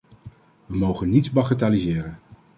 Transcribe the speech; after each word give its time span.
We 0.65 0.75
mogen 0.75 1.09
niets 1.09 1.31
bagatelliseren. 1.31 2.19